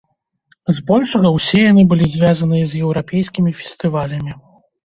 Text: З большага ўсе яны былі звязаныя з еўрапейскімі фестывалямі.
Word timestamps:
З 0.77 0.83
большага 0.87 1.31
ўсе 1.35 1.59
яны 1.71 1.83
былі 1.93 2.09
звязаныя 2.15 2.65
з 2.73 2.81
еўрапейскімі 2.87 3.55
фестывалямі. 3.63 4.31